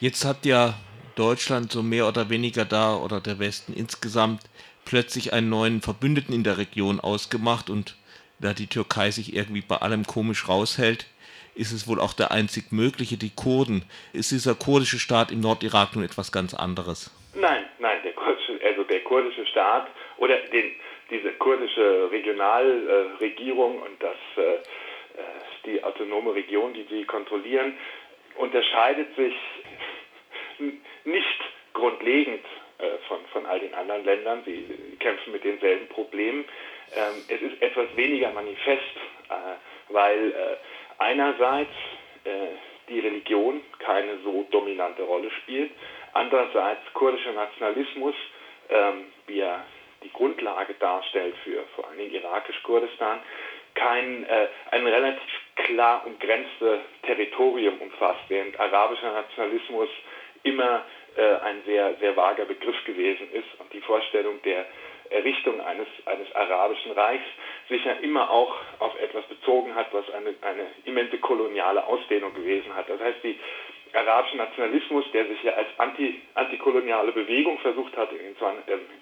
[0.00, 0.74] Jetzt hat ja
[1.16, 4.42] Deutschland so mehr oder weniger da oder der Westen insgesamt
[4.84, 7.96] plötzlich einen neuen Verbündeten in der Region ausgemacht und
[8.38, 11.06] da die Türkei sich irgendwie bei allem komisch raushält,
[11.56, 13.82] ist es wohl auch der einzig mögliche, die Kurden.
[14.12, 17.10] Ist dieser kurdische Staat im Nordirak nun etwas ganz anderes?
[17.34, 19.88] Nein, nein, der kurdische, also der kurdische Staat
[20.18, 20.76] oder den,
[21.10, 24.60] diese kurdische Regionalregierung und das, äh, äh,
[25.66, 27.74] die autonome Region, die sie kontrollieren,
[28.38, 29.34] unterscheidet sich
[31.04, 31.40] nicht
[31.72, 32.44] grundlegend
[32.78, 34.42] äh, von, von all den anderen Ländern.
[34.44, 36.44] Sie kämpfen mit denselben Problemen.
[36.94, 38.96] Ähm, es ist etwas weniger manifest,
[39.28, 41.72] äh, weil äh, einerseits
[42.90, 45.70] die Religion keine so dominante Rolle spielt,
[46.12, 48.14] andererseits kurdischer Nationalismus,
[48.68, 49.64] ähm, wie er
[50.02, 53.20] die Grundlage darstellt für vor allen Dingen irakisch-Kurdistan,
[53.74, 59.88] kein äh, ein relativ klar umgrenztes Territorium umfasst, während arabischer Nationalismus
[60.42, 60.82] immer
[61.16, 64.66] äh, ein sehr, sehr vager Begriff gewesen ist und die Vorstellung der
[65.10, 67.24] Errichtung eines, eines arabischen Reichs
[67.68, 72.74] sich ja immer auch auf etwas bezogen hat, was eine, eine immense koloniale Ausdehnung gewesen
[72.74, 72.88] hat.
[72.88, 73.38] Das heißt, die
[73.94, 78.36] arabische Nationalismus, der sich ja als anti, antikoloniale Bewegung versucht hat, im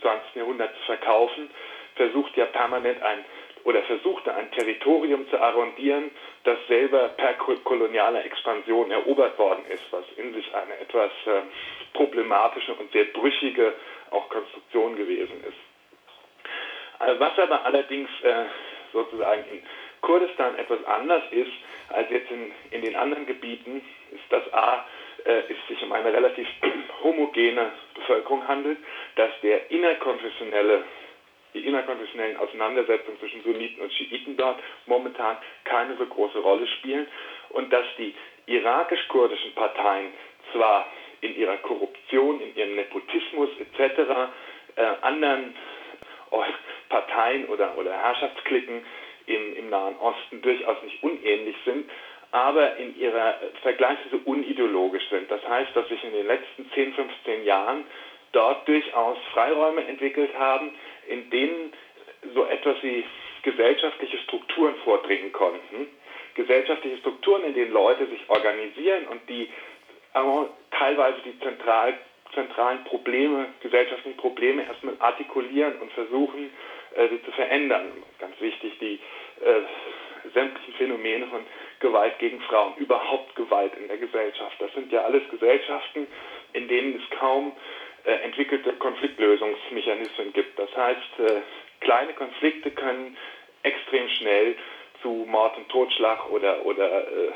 [0.00, 0.34] 20.
[0.34, 1.50] Jahrhundert zu verkaufen,
[1.94, 3.24] versucht ja permanent ein
[3.64, 6.10] oder versuchte ein Territorium zu arrondieren,
[6.44, 11.42] das selber per kolonialer Expansion erobert worden ist, was in sich eine etwas äh,
[11.94, 13.74] problematische und sehr brüchige
[14.10, 17.06] auch Konstruktion gewesen ist.
[17.06, 18.44] Äh, was aber allerdings äh,
[18.92, 19.62] sozusagen in
[20.00, 21.52] Kurdistan etwas anders ist
[21.90, 24.84] als jetzt in, in den anderen Gebieten, ist, dass A,
[25.24, 26.48] äh, es sich um eine relativ
[27.02, 28.78] homogene Bevölkerung handelt,
[29.16, 30.82] dass der innerkonfessionelle
[31.54, 37.06] die innerkonfessionellen Auseinandersetzungen zwischen Sunniten und Schiiten dort momentan keine so große Rolle spielen
[37.50, 38.14] und dass die
[38.46, 40.12] irakisch-kurdischen Parteien
[40.52, 40.86] zwar
[41.20, 43.98] in ihrer Korruption, in ihrem Nepotismus etc.
[44.76, 45.54] Äh, anderen
[46.30, 46.42] oh,
[46.88, 48.84] Parteien oder, oder Herrschaftsklicken
[49.26, 51.88] im, im Nahen Osten durchaus nicht unähnlich sind,
[52.32, 55.30] aber in ihrer vergleichsweise unideologisch sind.
[55.30, 57.84] Das heißt, dass sich in den letzten 10, 15 Jahren
[58.32, 60.72] dort durchaus Freiräume entwickelt haben,
[61.08, 61.72] in denen
[62.34, 63.04] so etwas wie
[63.42, 65.88] gesellschaftliche Strukturen vordringen konnten.
[66.34, 69.48] Gesellschaftliche Strukturen, in denen Leute sich organisieren und die
[70.70, 71.94] teilweise die zentral,
[72.34, 76.50] zentralen Probleme, gesellschaftlichen Probleme erstmal artikulieren und versuchen,
[76.94, 77.92] äh, sie zu verändern.
[78.18, 78.94] Ganz wichtig, die
[79.44, 81.44] äh, sämtlichen Phänomene von
[81.80, 84.56] Gewalt gegen Frauen, überhaupt Gewalt in der Gesellschaft.
[84.58, 86.06] Das sind ja alles Gesellschaften,
[86.52, 90.58] in denen es kaum äh, entwickelte Konfliktlösungsmechanismen gibt.
[90.58, 91.40] Das heißt, äh,
[91.80, 93.16] kleine Konflikte können
[93.62, 94.56] extrem schnell
[95.02, 97.32] zu Mord und Totschlag oder, oder, äh,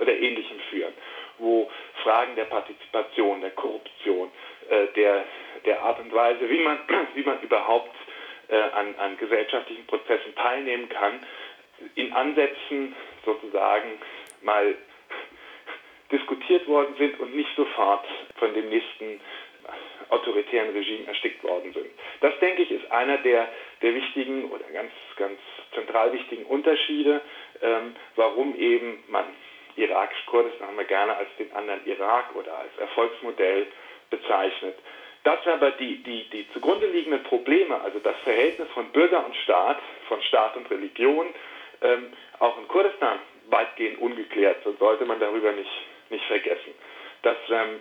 [0.00, 0.92] oder ähnlichem führen,
[1.38, 1.70] wo
[2.02, 4.30] Fragen der Partizipation, der Korruption,
[4.68, 5.24] äh, der,
[5.64, 6.78] der Art und Weise, wie man,
[7.14, 7.94] wie man überhaupt
[8.48, 11.20] äh, an, an gesellschaftlichen Prozessen teilnehmen kann,
[11.94, 12.94] in Ansätzen
[13.24, 13.98] sozusagen
[14.42, 14.74] mal
[16.12, 18.06] diskutiert worden sind und nicht sofort
[18.38, 19.20] von dem nächsten
[20.08, 21.86] autoritären Regime erstickt worden sind.
[22.20, 23.48] Das, denke ich, ist einer der,
[23.82, 25.38] der wichtigen oder ganz, ganz
[25.74, 27.20] zentral wichtigen Unterschiede,
[27.62, 29.24] ähm, warum eben man
[29.76, 33.66] irakisch-Kurdistan haben wir gerne als den anderen Irak oder als Erfolgsmodell
[34.10, 34.76] bezeichnet.
[35.24, 39.78] Dass aber die, die, die zugrunde liegenden Probleme, also das Verhältnis von Bürger und Staat,
[40.06, 41.26] von Staat und Religion,
[41.80, 45.70] ähm, auch in Kurdistan weitgehend ungeklärt sind, sollte man darüber nicht,
[46.10, 46.74] nicht vergessen.
[47.22, 47.80] Dass ähm,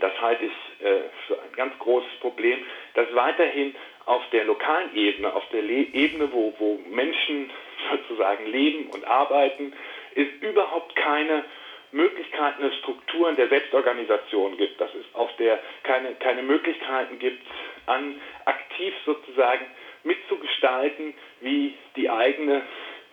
[0.00, 2.58] das halte ich äh, für ein ganz großes Problem,
[2.94, 3.74] dass weiterhin
[4.06, 7.50] auf der lokalen Ebene, auf der Le Ebene, wo, wo Menschen
[7.90, 9.72] sozusagen leben und arbeiten,
[10.14, 11.44] es überhaupt keine
[11.92, 17.42] Möglichkeiten Strukturen der Selbstorganisation gibt, dass es auf der keine, keine Möglichkeiten gibt,
[17.86, 19.64] an aktiv sozusagen
[20.04, 22.62] mitzugestalten, wie die eigene,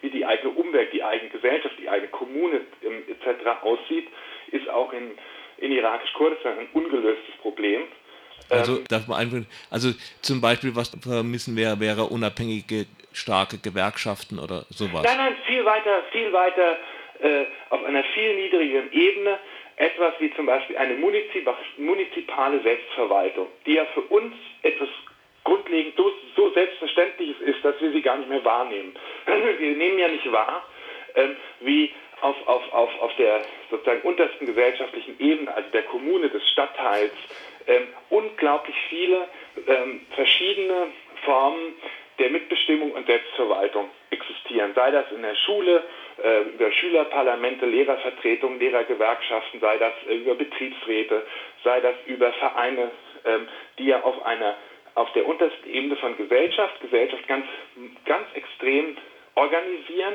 [0.00, 3.62] wie die eigene Umwelt, die eigene Gesellschaft, die eigene Kommune ähm, etc.
[3.62, 4.08] aussieht,
[4.50, 5.16] ist auch in
[5.64, 7.82] in irakisch-Kurdistan ein ungelöstes Problem.
[8.50, 9.90] Also ähm, darf man einführen, also
[10.20, 15.02] zum Beispiel, was vermissen wäre, wäre unabhängige, starke Gewerkschaften oder sowas.
[15.04, 16.76] Nein, nein, viel weiter, viel weiter
[17.20, 19.38] äh, auf einer viel niedrigeren Ebene
[19.76, 24.88] etwas wie zum Beispiel eine munizipale Selbstverwaltung, die ja für uns etwas
[25.42, 28.94] grundlegend so, so Selbstverständliches ist, dass wir sie gar nicht mehr wahrnehmen.
[29.58, 30.64] Wir nehmen ja nicht wahr,
[31.16, 31.92] ähm, wie
[32.24, 37.12] auf, auf, auf, auf der sozusagen untersten gesellschaftlichen Ebene, also der Kommune, des Stadtteils,
[37.66, 39.28] ähm, unglaublich viele
[39.66, 40.88] ähm, verschiedene
[41.24, 41.74] Formen
[42.18, 44.72] der Mitbestimmung und Selbstverwaltung existieren.
[44.74, 45.82] Sei das in der Schule
[46.22, 51.26] äh, über Schülerparlamente, Lehrervertretungen, Lehrergewerkschaften, sei das äh, über Betriebsräte,
[51.62, 52.90] sei das über Vereine,
[53.26, 53.48] ähm,
[53.78, 54.56] die ja auf einer
[54.94, 57.46] auf der untersten Ebene von Gesellschaft, Gesellschaft ganz,
[58.06, 58.96] ganz extrem
[59.34, 60.14] organisieren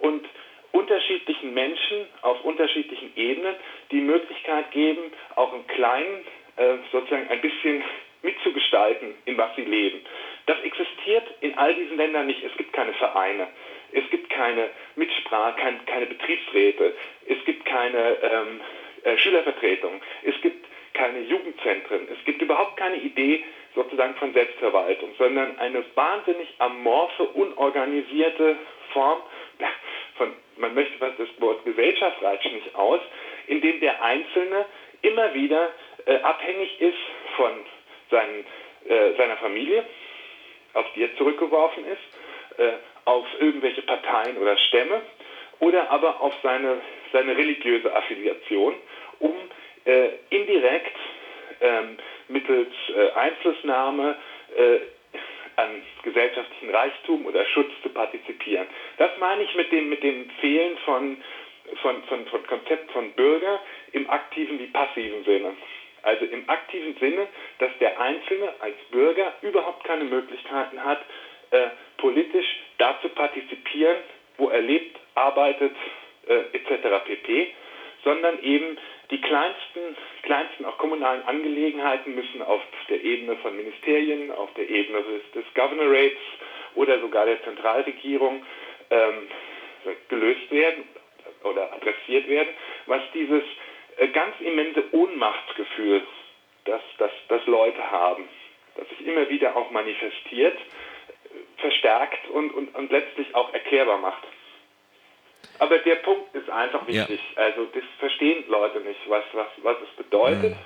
[0.00, 0.26] und
[0.72, 3.54] unterschiedlichen Menschen auf unterschiedlichen Ebenen
[3.90, 6.24] die Möglichkeit geben, auch im Kleinen
[6.56, 7.82] äh, sozusagen ein bisschen
[8.22, 10.00] mitzugestalten, in was sie leben.
[10.46, 12.42] Das existiert in all diesen Ländern nicht.
[12.44, 13.48] Es gibt keine Vereine,
[13.92, 16.94] es gibt keine Mitsprache, kein, keine Betriebsräte,
[17.26, 18.60] es gibt keine ähm,
[19.04, 23.44] äh, Schülervertretung, es gibt keine Jugendzentren, es gibt überhaupt keine Idee
[23.74, 28.56] sozusagen von Selbstverwaltung, sondern eine wahnsinnig amorphe, unorganisierte
[28.92, 29.20] Form
[30.20, 33.00] von, man möchte was das Wort Gesellschaft reicht nicht aus,
[33.46, 34.66] in dem der Einzelne
[35.00, 35.70] immer wieder
[36.04, 36.98] äh, abhängig ist
[37.36, 37.52] von
[38.10, 38.44] seinen,
[38.86, 39.82] äh, seiner Familie,
[40.74, 42.72] auf die er zurückgeworfen ist, äh,
[43.06, 45.00] auf irgendwelche Parteien oder Stämme
[45.58, 46.82] oder aber auf seine,
[47.12, 48.74] seine religiöse Affiliation,
[49.20, 49.34] um
[49.86, 50.96] äh, indirekt
[51.62, 51.96] ähm,
[52.28, 54.16] mittels äh, Einflussnahme
[54.54, 54.80] äh,
[55.60, 58.66] an gesellschaftlichen Reichtum oder Schutz zu partizipieren.
[58.98, 61.16] Das meine ich mit dem, mit dem Fehlen von,
[61.82, 63.60] von, von, von Konzept von Bürger
[63.92, 65.52] im aktiven wie passiven Sinne.
[66.02, 67.28] Also im aktiven Sinne,
[67.58, 71.00] dass der Einzelne als Bürger überhaupt keine Möglichkeiten hat,
[71.50, 71.68] äh,
[71.98, 72.46] politisch
[72.78, 73.98] da zu partizipieren,
[74.38, 75.74] wo er lebt, arbeitet
[76.26, 77.04] äh, etc.
[77.04, 77.52] pp
[78.04, 78.78] sondern eben
[79.10, 85.02] die kleinsten, kleinsten auch kommunalen Angelegenheiten müssen auf der Ebene von Ministerien, auf der Ebene
[85.02, 86.18] des, des Governorates
[86.74, 88.44] oder sogar der Zentralregierung
[88.90, 89.28] ähm,
[90.08, 90.84] gelöst werden
[91.44, 92.50] oder adressiert werden,
[92.86, 93.42] was dieses
[93.96, 96.02] äh, ganz immense Ohnmachtsgefühl,
[96.64, 98.28] das, das, das Leute haben,
[98.76, 104.22] das sich immer wieder auch manifestiert, äh, verstärkt und, und, und letztlich auch erklärbar macht.
[105.60, 107.20] Aber der Punkt ist einfach wichtig.
[107.36, 107.42] Ja.
[107.42, 110.52] Also das verstehen Leute nicht, was, was, was es bedeutet.
[110.52, 110.58] Mhm.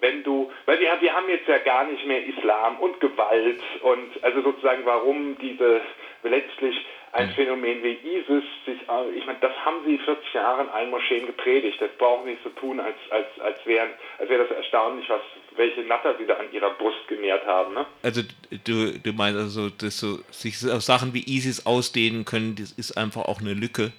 [0.00, 4.22] Wenn du, weil wir, wir haben jetzt ja gar nicht mehr Islam und Gewalt und
[4.22, 5.80] also sozusagen warum diese
[6.22, 6.74] letztlich
[7.12, 7.32] ein mhm.
[7.32, 8.78] Phänomen wie ISIS sich,
[9.16, 11.80] ich meine, das haben sie 40 Jahre in allen Moscheen gepredigt.
[11.80, 15.20] Das brauchen sie nicht so tun, als, als, als wäre als wär das erstaunlich, was,
[15.56, 17.74] welche Natter sie da an ihrer Brust genährt haben.
[17.74, 17.86] Ne?
[18.02, 18.22] Also
[18.64, 22.96] du, du meinst also, dass so, sich auf Sachen wie ISIS ausdehnen können, das ist
[22.96, 23.92] einfach auch eine Lücke.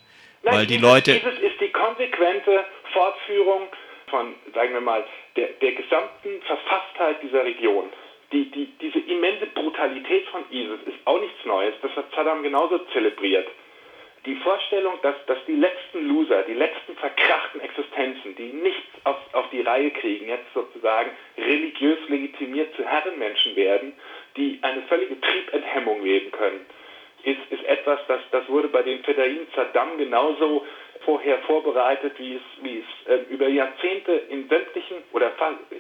[0.44, 1.12] Nein, weil die dieses, Leute.
[1.12, 3.68] ISIS ist die konsequente Fortführung
[4.08, 5.06] von, sagen wir mal,
[5.36, 7.90] der, der gesamten Verfasstheit dieser Region
[8.32, 11.74] die, die, diese immense Brutalität von ISIS ist auch nichts Neues.
[11.82, 13.48] Das hat Saddam genauso zelebriert.
[14.26, 19.50] Die Vorstellung, dass, dass die letzten Loser, die letzten verkrachten Existenzen, die nichts auf, auf
[19.50, 23.94] die Reihe kriegen, jetzt sozusagen religiös legitimiert zu Herrenmenschen werden,
[24.38, 26.66] die eine völlige Triebenthemmung leben können,
[27.24, 30.66] ist, ist etwas, das, das wurde bei den Fedayeen Saddam genauso
[31.06, 35.32] vorher vorbereitet, wie es, wie es äh, über Jahrzehnte in sämtlichen oder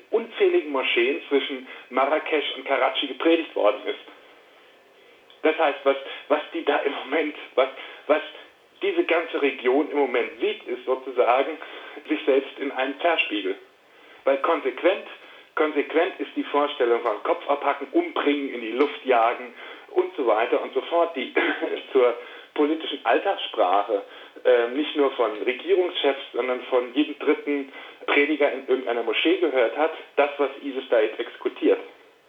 [0.09, 3.99] unzähligen Moscheen zwischen Marrakesch und Karachi gepredigt worden ist.
[5.43, 5.97] Das heißt, was,
[6.27, 7.69] was die da im Moment, was,
[8.07, 8.21] was
[8.81, 11.57] diese ganze Region im Moment sieht, ist sozusagen
[12.07, 13.55] sich selbst in einem Zerspiegel.
[14.23, 15.05] Weil konsequent,
[15.55, 19.53] konsequent ist die Vorstellung von Kopf abhacken, umbringen, in die Luft jagen
[19.93, 21.33] und so weiter und so fort, die
[21.91, 22.13] zur
[22.53, 24.03] politischen Alltagssprache
[24.43, 27.71] äh, nicht nur von Regierungschefs, sondern von jedem dritten
[28.07, 31.79] Prediger in irgendeiner Moschee gehört hat, das, was ISIS da jetzt exekutiert.